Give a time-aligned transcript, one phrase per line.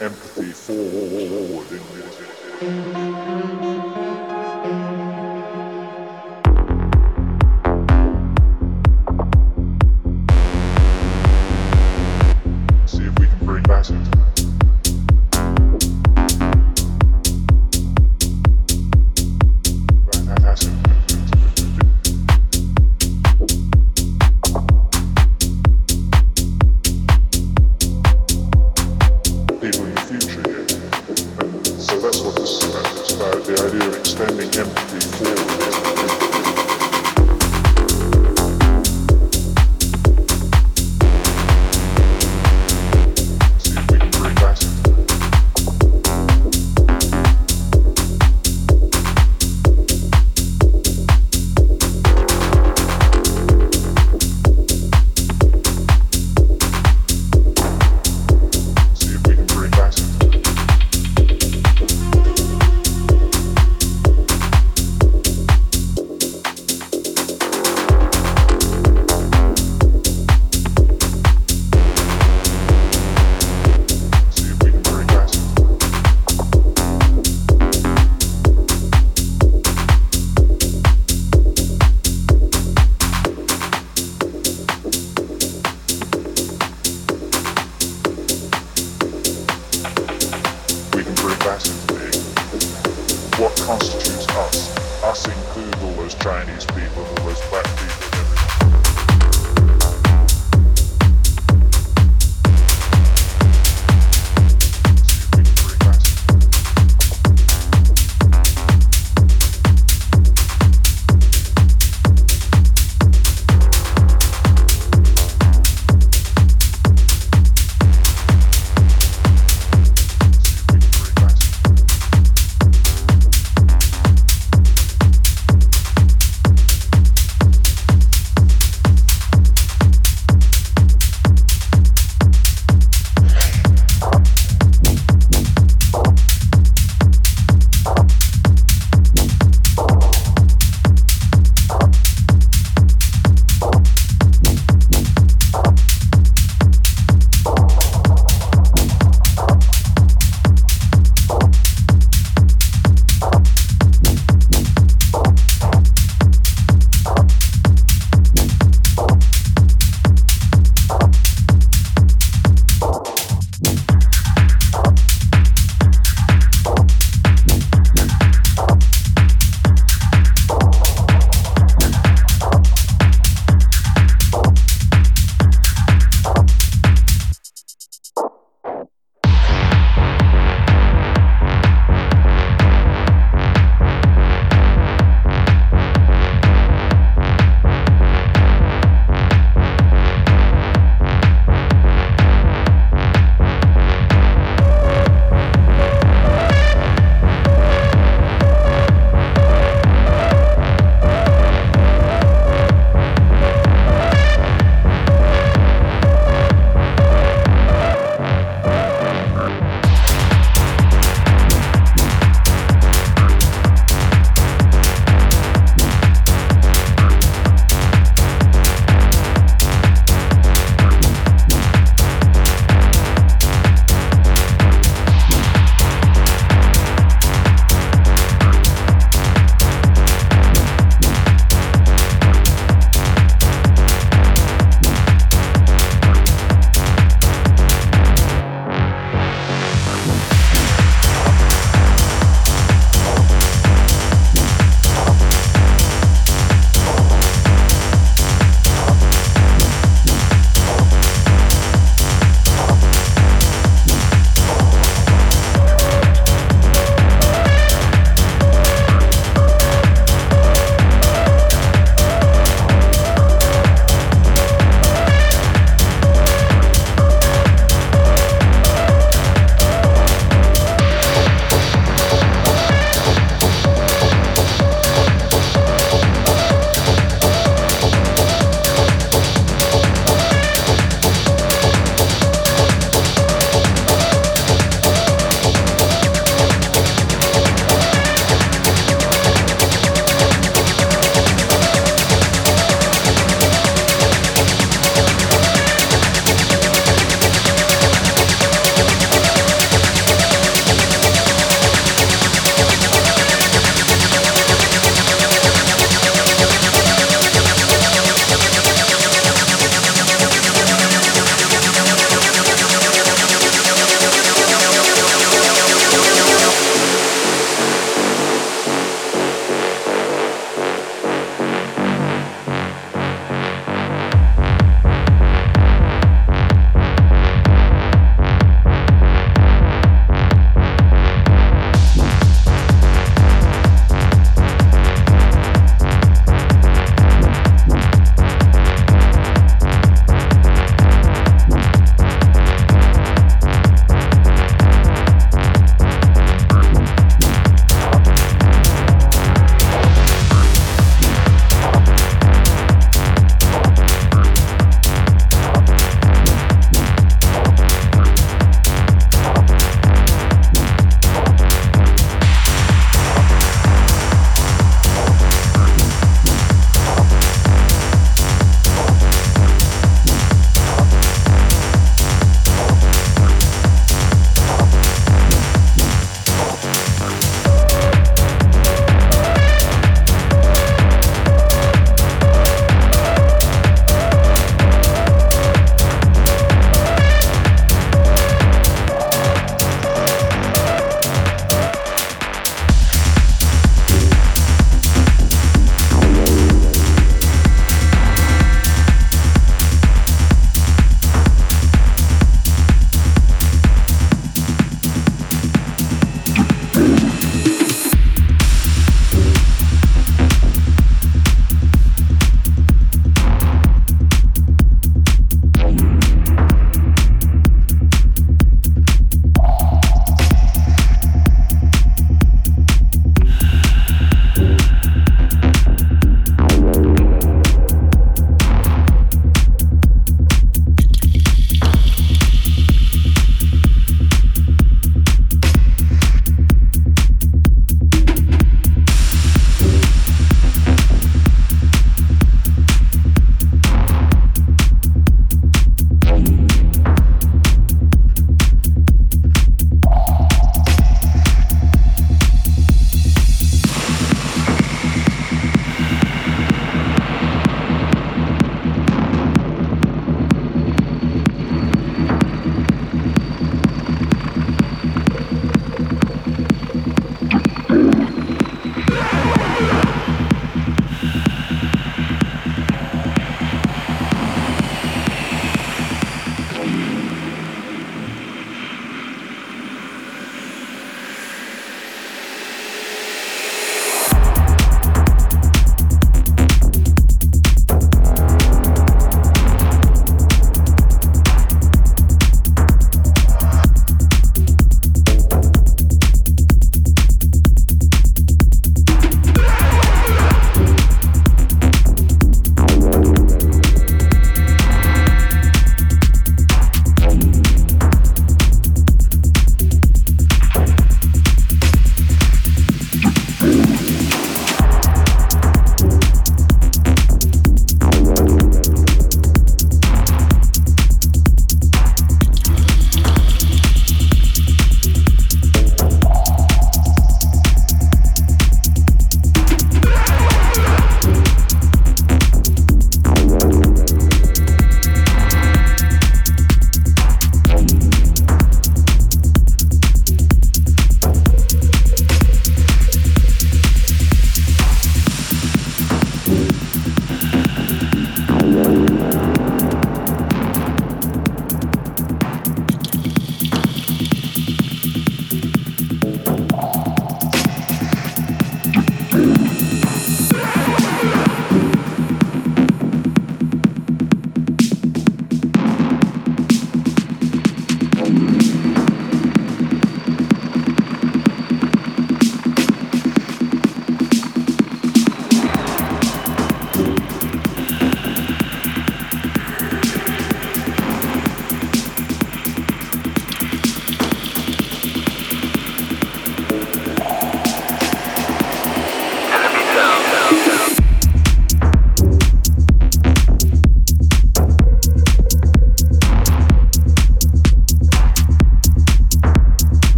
[0.00, 1.09] empathy forward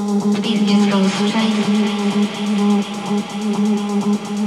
[0.00, 1.12] Business goes
[4.08, 4.39] straight.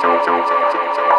[0.00, 1.09] 走走走走走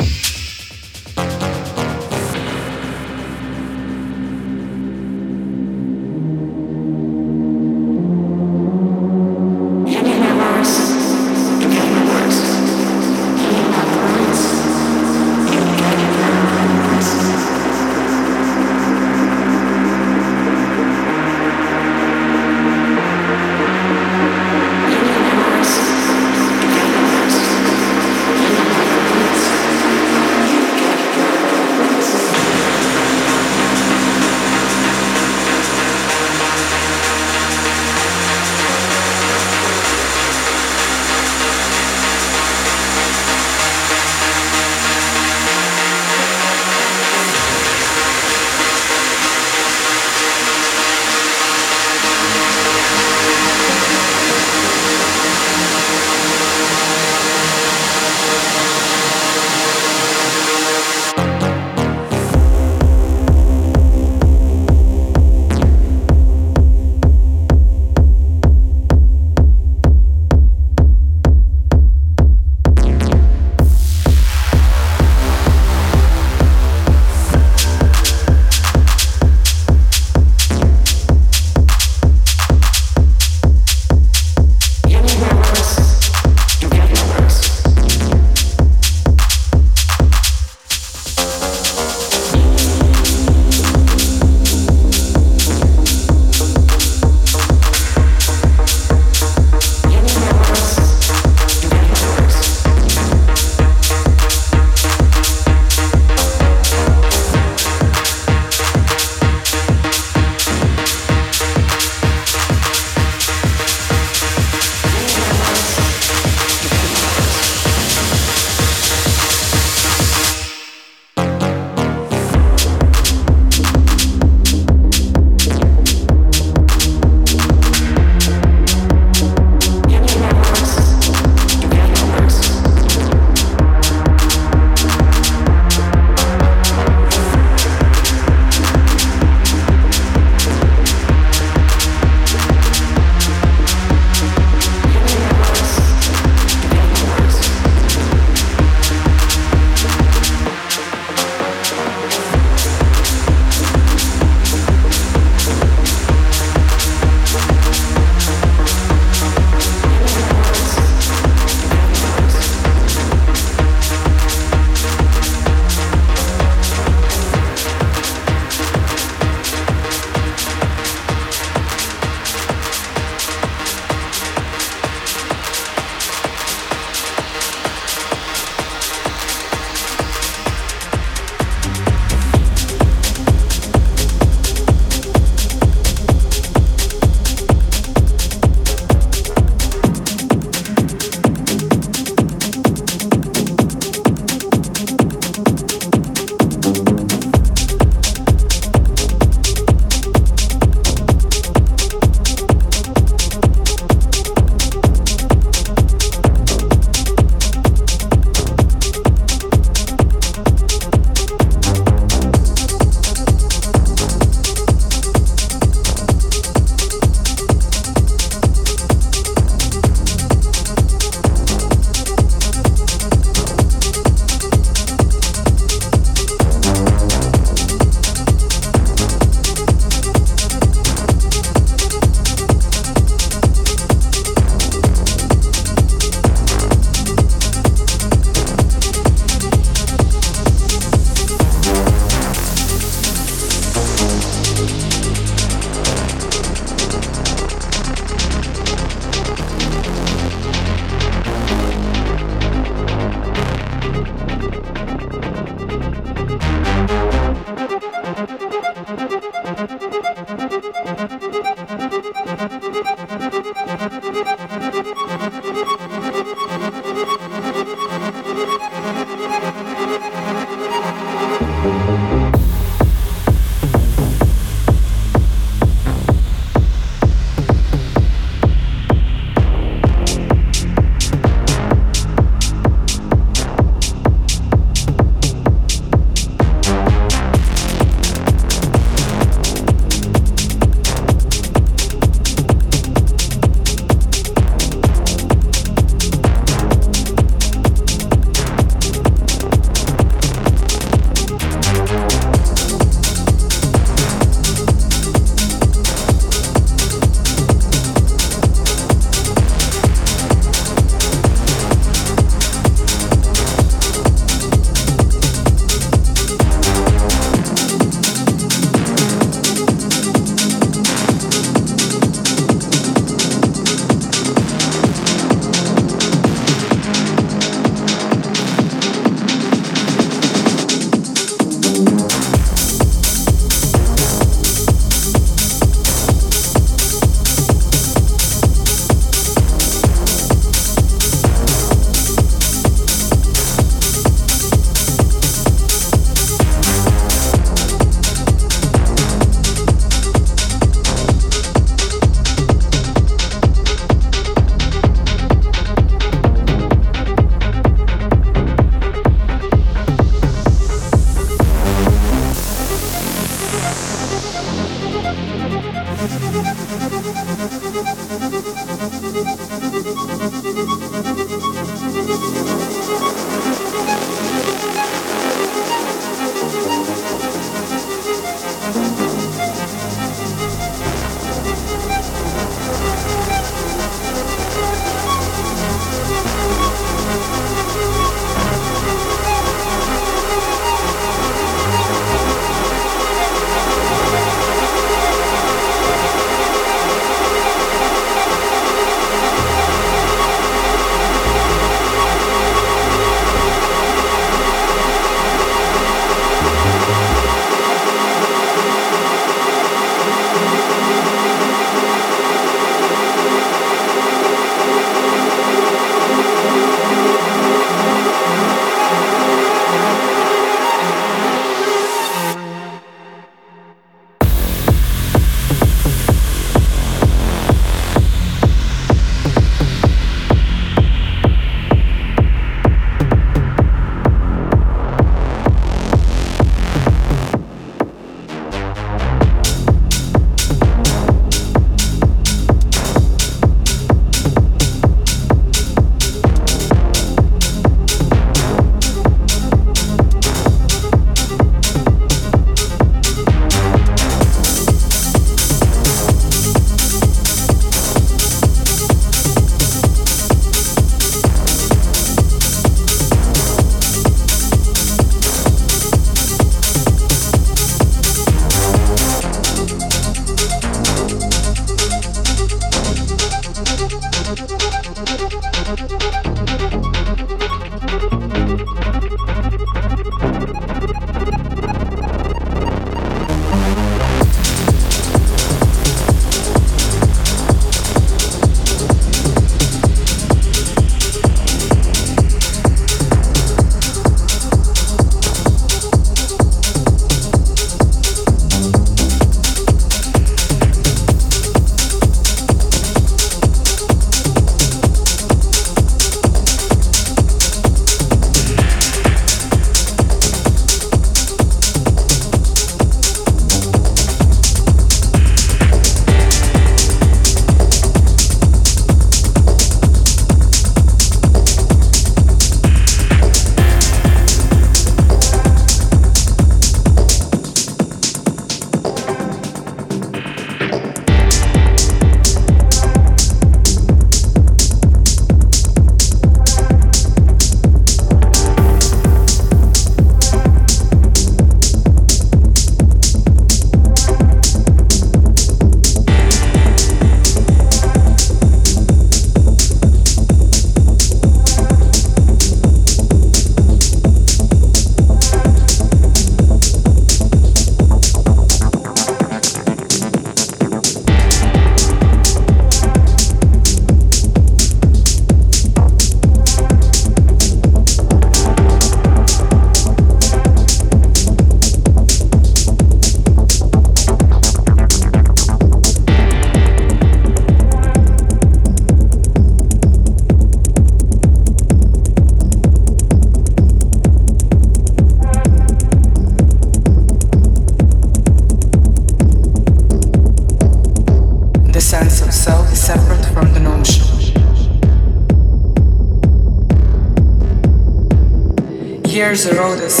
[599.43, 600.00] the road is